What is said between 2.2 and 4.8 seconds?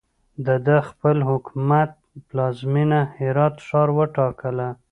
پلازمینه هرات ښار وټاکله.